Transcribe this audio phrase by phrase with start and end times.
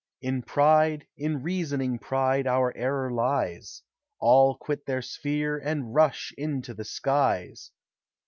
[0.19, 3.83] In pride, in reasoning pride, our error lies;
[4.19, 7.69] All quit their sphere, and rush into the skies.